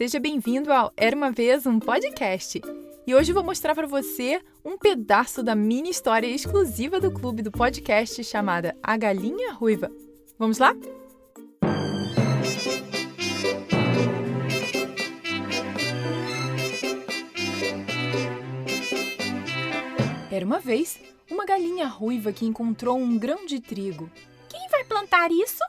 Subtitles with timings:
[0.00, 2.58] Seja bem-vindo ao Era uma vez um podcast.
[3.06, 7.50] E hoje vou mostrar para você um pedaço da mini história exclusiva do clube do
[7.50, 9.92] podcast chamada A Galinha Ruiva.
[10.38, 10.74] Vamos lá?
[20.32, 20.98] Era uma vez
[21.30, 24.10] uma galinha ruiva que encontrou um grão de trigo.
[24.48, 25.62] Quem vai plantar isso?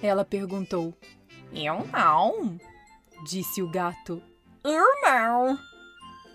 [0.00, 0.94] Ela perguntou.
[1.52, 2.60] Eu não,
[3.24, 4.22] disse o gato.
[4.64, 5.58] Eu não,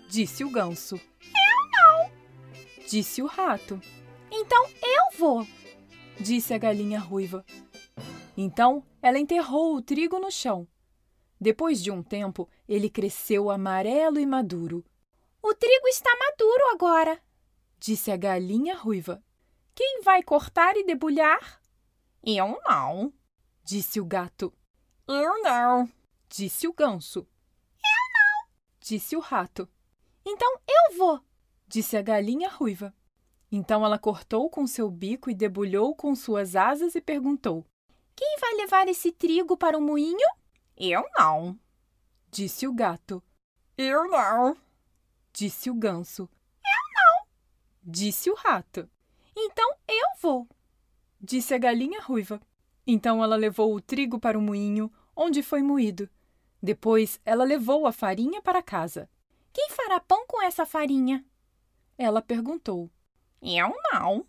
[0.08, 0.96] disse o ganso.
[0.96, 2.10] Eu não,
[2.88, 3.80] disse o rato.
[4.30, 5.46] Então eu vou,
[6.20, 7.44] disse a galinha ruiva.
[8.36, 10.66] Então ela enterrou o trigo no chão.
[11.40, 14.84] Depois de um tempo, ele cresceu amarelo e maduro.
[15.42, 17.20] O trigo está maduro agora,
[17.78, 19.22] disse a galinha ruiva.
[19.74, 21.60] Quem vai cortar e debulhar?
[22.24, 23.12] Eu não,
[23.62, 24.52] disse o gato.
[25.06, 25.88] Eu não,
[26.28, 27.20] disse o ganso.
[27.20, 28.48] Eu não,
[28.80, 29.68] disse o rato.
[30.24, 31.20] Então eu vou,
[31.66, 32.94] disse a galinha ruiva.
[33.50, 37.64] Então ela cortou com seu bico e debulhou com suas asas e perguntou:
[38.14, 40.28] Quem vai levar esse trigo para o moinho?
[40.76, 41.58] Eu não,
[42.30, 43.22] disse o gato.
[43.78, 44.56] Eu não,
[45.32, 46.28] disse o ganso.
[46.64, 47.26] Eu não,
[47.82, 48.88] disse o rato.
[49.36, 50.48] Então eu vou,
[51.20, 52.40] disse a galinha ruiva.
[52.86, 56.08] Então ela levou o trigo para o moinho, onde foi moído.
[56.62, 59.08] Depois ela levou a farinha para casa.
[59.52, 61.24] Quem fará pão com essa farinha?
[61.96, 62.90] Ela perguntou.
[63.40, 64.26] Eu não,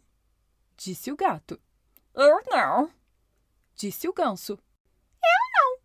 [0.76, 1.60] disse o gato.
[2.14, 2.90] Eu não,
[3.76, 4.54] disse o ganso.
[4.54, 5.80] Eu não,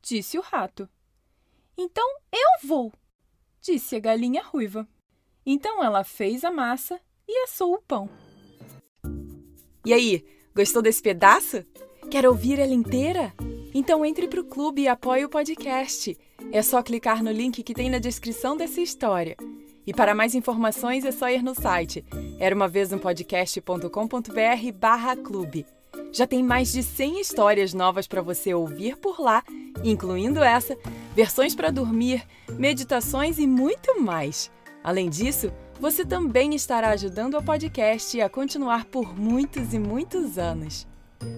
[0.00, 0.88] disse o rato.
[1.76, 2.92] Então eu vou,
[3.60, 4.86] disse a galinha ruiva.
[5.44, 8.08] Então ela fez a massa e assou o pão.
[9.84, 10.24] E aí,
[10.54, 11.64] gostou desse pedaço?
[12.10, 13.34] Quer ouvir ela inteira?
[13.74, 16.16] Então entre para o clube e apoie o podcast.
[16.50, 19.36] É só clicar no link que tem na descrição dessa história.
[19.86, 22.04] E para mais informações é só ir no site
[22.42, 23.88] era uma vez um podcast.com.br
[24.74, 25.64] barra clube.
[26.10, 29.44] Já tem mais de 100 histórias novas para você ouvir por lá,
[29.84, 30.76] incluindo essa,
[31.14, 34.50] versões para dormir, meditações e muito mais.
[34.82, 40.84] Além disso, você também estará ajudando o podcast a continuar por muitos e muitos anos.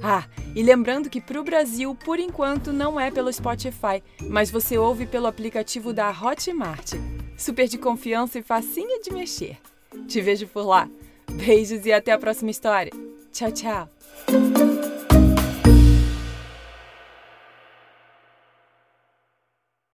[0.03, 0.25] Ah,
[0.55, 5.07] e lembrando que para o Brasil, por enquanto, não é pelo Spotify, mas você ouve
[5.07, 6.93] pelo aplicativo da Hotmart.
[7.37, 9.59] Super de confiança e facinho de mexer.
[10.07, 10.89] Te vejo por lá.
[11.33, 12.93] Beijos e até a próxima história.
[13.33, 14.74] Tchau, tchau.